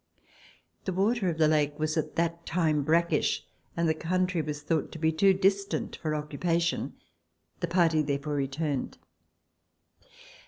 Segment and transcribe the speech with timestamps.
[0.85, 3.45] The water of the lake was at that time brackish,
[3.77, 6.93] and the country was thought to be too distant for occupation;
[7.59, 8.97] the party therefore returned.